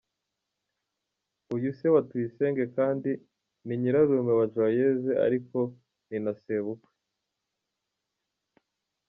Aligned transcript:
Uyu 1.55 1.69
se 1.79 1.87
wa 1.93 2.01
Tuyisenge 2.09 2.65
kandi, 2.77 3.11
ni 3.65 3.73
nyirarume 3.81 4.33
wa 4.39 4.45
Joyeuse 4.53 5.11
ariko 5.25 5.59
ni 6.09 6.17
na 6.23 6.33
sebukwe. 6.41 6.89